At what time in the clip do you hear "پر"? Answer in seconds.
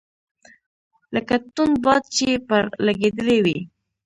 2.47-2.63